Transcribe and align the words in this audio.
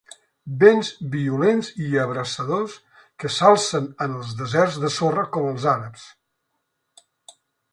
Vents 0.61 0.87
violents 1.15 1.67
i 1.87 1.99
abrasadors 2.03 2.77
que 3.23 3.31
s'alcen 3.35 3.91
en 4.07 4.17
els 4.21 4.33
deserts 4.41 4.81
de 4.85 4.91
sorra 4.97 5.27
com 5.37 5.49
els 5.51 5.69
àrabs. 5.75 6.09